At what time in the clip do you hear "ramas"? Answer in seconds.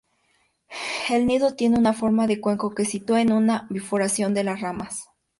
4.59-5.05